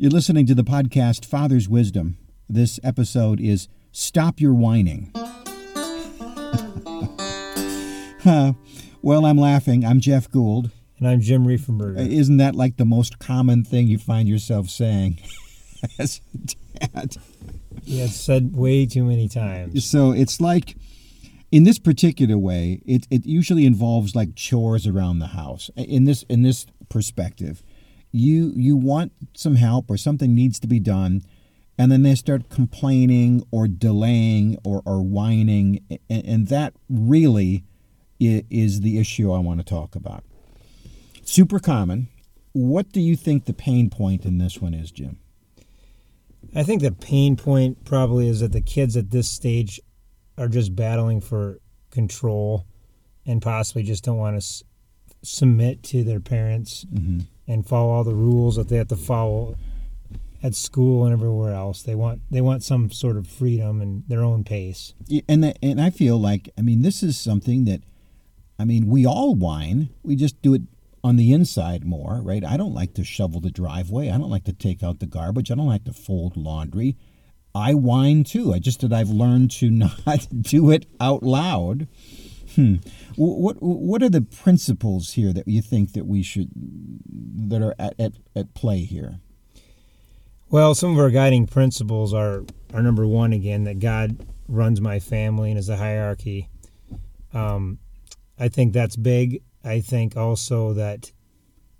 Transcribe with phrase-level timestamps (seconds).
[0.00, 2.18] You're listening to the podcast Father's Wisdom.
[2.48, 5.10] This episode is Stop Your Whining.
[9.02, 9.84] well, I'm laughing.
[9.84, 10.70] I'm Jeff Gould.
[11.00, 11.98] And I'm Jim Riefenberger.
[11.98, 15.18] Uh, isn't that like the most common thing you find yourself saying
[15.98, 17.16] as a dad?
[17.82, 19.84] Yeah, it's said way too many times.
[19.84, 20.76] So it's like,
[21.50, 25.72] in this particular way, it, it usually involves like chores around the house.
[25.74, 27.64] In this in this perspective,
[28.12, 31.22] you you want some help or something needs to be done,
[31.76, 37.64] and then they start complaining or delaying or, or whining, and, and that really
[38.20, 40.24] is the issue I want to talk about.
[41.22, 42.08] Super common.
[42.52, 45.18] What do you think the pain point in this one is, Jim?
[46.54, 49.80] I think the pain point probably is that the kids at this stage
[50.36, 52.66] are just battling for control
[53.26, 54.62] and possibly just don't want to s-
[55.22, 57.20] submit to their parents mm-hmm.
[57.48, 59.56] And follow all the rules that they have to follow
[60.42, 61.82] at school and everywhere else.
[61.82, 64.94] They want they want some sort of freedom and their own pace.
[65.28, 67.82] And and I feel like I mean this is something that
[68.58, 69.88] I mean we all whine.
[70.02, 70.62] We just do it
[71.02, 72.44] on the inside more, right?
[72.44, 74.10] I don't like to shovel the driveway.
[74.10, 75.50] I don't like to take out the garbage.
[75.50, 76.96] I don't like to fold laundry.
[77.54, 78.52] I whine too.
[78.52, 79.70] I just that I've learned to
[80.06, 81.88] not do it out loud.
[82.58, 82.74] Hmm.
[83.14, 87.94] What what are the principles here that you think that we should that are at,
[88.00, 89.20] at, at play here?
[90.50, 92.42] Well, some of our guiding principles are
[92.74, 96.48] are number one again that God runs my family and is a hierarchy.
[97.32, 97.78] Um,
[98.40, 99.40] I think that's big.
[99.62, 101.12] I think also that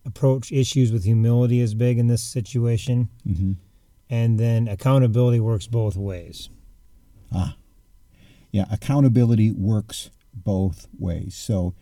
[0.07, 3.09] approach issues with humility is big in this situation.
[3.27, 3.53] Mm-hmm.
[4.09, 6.51] And then accountability works both ways.
[7.35, 7.57] Ah,
[8.53, 10.11] yeah, accountability works
[10.49, 11.35] both ways.
[11.35, 11.75] So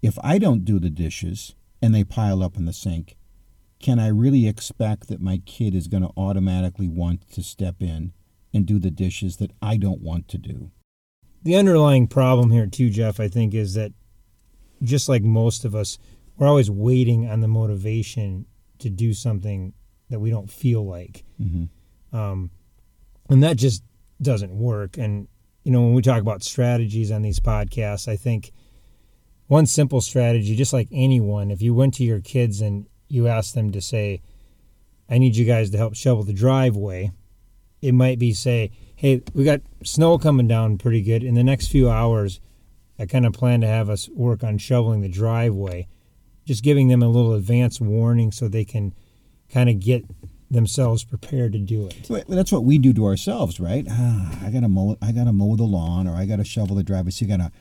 [0.00, 3.16] if I don't do the dishes and they pile up in the sink,
[3.80, 8.14] can I really expect that my kid is going to automatically want to step in
[8.54, 10.70] and do the dishes that I don't want to do?
[11.42, 13.92] The underlying problem here, too, Jeff, I think, is that
[14.82, 15.98] just like most of us,
[16.38, 18.46] we're always waiting on the motivation
[18.78, 19.74] to do something
[20.08, 21.24] that we don't feel like.
[21.38, 22.16] Mm-hmm.
[22.16, 22.52] Um,
[23.28, 23.84] and that just
[24.22, 24.96] doesn't work.
[24.96, 25.28] And,
[25.64, 28.52] you know, when we talk about strategies on these podcasts, I think
[29.46, 33.54] one simple strategy, just like anyone, if you went to your kids and you asked
[33.54, 34.22] them to say,
[35.08, 37.12] I need you guys to help shovel the driveway,
[37.80, 41.22] it might be say, hey, we got snow coming down pretty good.
[41.22, 42.40] In the next few hours,
[42.98, 45.86] I kind of plan to have us work on shoveling the driveway,
[46.44, 48.94] just giving them a little advance warning so they can
[49.50, 50.04] kind of get
[50.52, 52.26] themselves prepared to do it.
[52.28, 53.86] That's what we do to ourselves, right?
[53.90, 54.96] Ah, I gotta mow.
[55.02, 57.10] I gotta mow the lawn, or I gotta shovel the driveway.
[57.10, 57.52] So you gotta.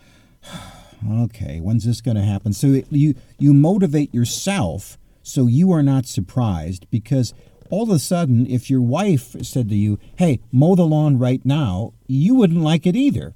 [1.03, 2.53] Okay, when's this to happen?
[2.53, 7.33] So you you motivate yourself so you are not surprised because
[7.71, 11.43] all of a sudden, if your wife said to you, "Hey, mow the lawn right
[11.43, 13.33] now," you wouldn't like it either.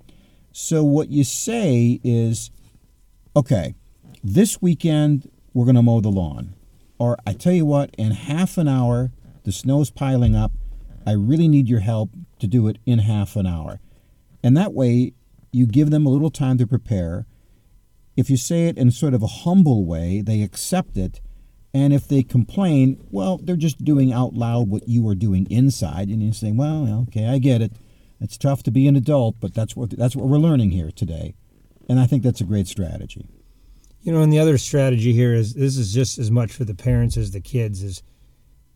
[0.51, 2.51] So what you say is,
[3.35, 3.73] "Okay,
[4.23, 6.53] this weekend we're to mow the lawn."
[6.99, 9.11] Or I tell you what, in half an hour,
[9.45, 10.51] the snow's piling up.
[11.07, 13.79] I really need your help to do it in half an hour.
[14.44, 15.13] And that way,
[15.51, 17.25] you give them a little time to prepare.
[18.17, 21.22] If you say it in sort of a humble way, they accept it.
[21.73, 26.09] And if they complain, well, they're just doing out loud what you are doing inside.
[26.09, 27.73] And you say, well, okay, I get it.
[28.19, 31.35] It's tough to be an adult, but that's what, that's what we're learning here today.
[31.88, 33.28] And I think that's a great strategy.
[34.01, 36.75] You know, and the other strategy here is this is just as much for the
[36.75, 38.03] parents as the kids is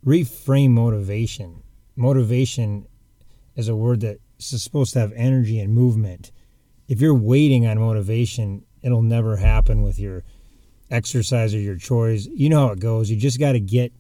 [0.06, 1.64] reframe motivation.
[1.96, 2.88] Motivation
[3.56, 6.32] is a word that is supposed to have energy and movement.
[6.88, 10.24] If you're waiting on motivation, it'll never happen with your
[10.90, 12.28] exercise or your chores.
[12.28, 13.12] You know how it goes.
[13.12, 13.92] You just got to get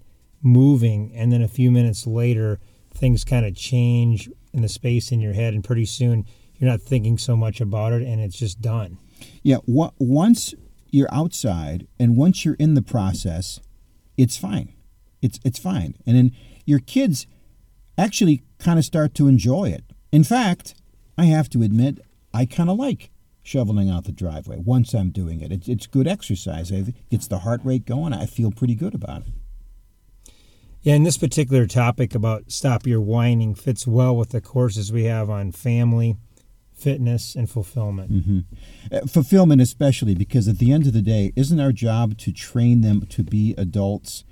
[0.42, 2.60] moving, and then a few minutes later,
[2.94, 6.82] things kind of change in the space in your head, and pretty soon you're not
[6.82, 8.98] thinking so much about it, and it's just done.
[9.44, 10.54] Yeah, once
[10.90, 13.60] you're outside, and once you're in the process,
[14.18, 14.74] it's fine.
[15.22, 16.32] It's it's fine, and then
[16.66, 17.28] your kids
[17.98, 19.84] actually kind of start to enjoy it.
[20.12, 20.76] In fact,
[21.18, 22.00] I have to admit,
[22.34, 23.12] I kind of like
[23.44, 25.52] shoveling out the driveway once I'm doing it.
[25.52, 26.72] It's, it's good exercise.
[26.72, 28.14] It gets the heart rate going.
[28.14, 30.34] I feel pretty good about it.
[30.82, 35.04] Yeah, and this particular topic about stop your whining fits well with the courses we
[35.06, 36.16] have on family,
[36.74, 38.12] fitness, and fulfillment.
[38.12, 38.40] Mm-hmm.
[38.96, 42.80] Uh, fulfillment, especially because at the end of the day, isn't our job to train
[42.80, 44.24] them to be adults?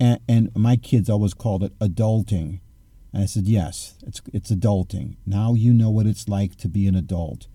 [0.00, 2.60] And, and my kids always called it adulting.
[3.12, 5.16] And I said, yes, it's, it's adulting.
[5.26, 7.48] Now you know what it's like to be an adult.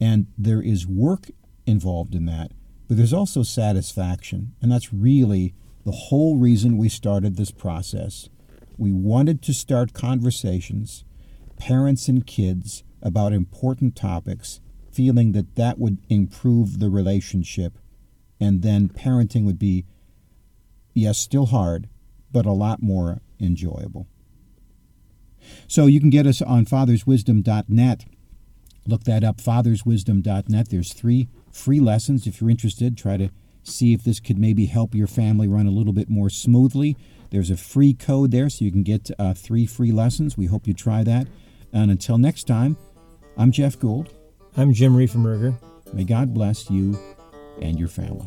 [0.00, 1.30] And there is work
[1.66, 2.52] involved in that,
[2.88, 4.54] but there's also satisfaction.
[4.62, 5.54] And that's really
[5.84, 8.28] the whole reason we started this process
[8.76, 11.04] We wanted to start conversations,
[11.58, 14.60] parents and kids, about important topics,
[14.90, 17.78] feeling that that would improve the relationship,
[18.40, 19.84] and then parenting would be,
[20.94, 21.88] yes, still hard,
[22.32, 24.06] but a lot more enjoyable.
[25.66, 28.04] So you can get us on fatherswisdom.net.
[28.86, 30.68] Look that up, fatherswisdom.net.
[30.68, 32.96] There's three free lessons if you're interested.
[32.96, 33.30] Try to
[33.62, 36.96] see if this could maybe help your family run a little bit more smoothly.
[37.30, 40.36] There's a free code there so you can get uh, three free lessons.
[40.36, 41.26] We hope you try that.
[41.72, 42.76] And until next time,
[43.36, 44.12] I'm Jeff Gould.
[44.56, 45.56] I'm Jim Riefenberger.
[45.92, 46.98] May God bless you
[47.60, 48.26] and your family.